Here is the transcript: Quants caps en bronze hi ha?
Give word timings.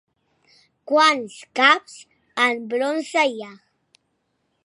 Quants 0.91 1.35
caps 1.59 1.99
en 2.47 2.65
bronze 2.73 3.25
hi 3.35 3.47
ha? 3.49 3.53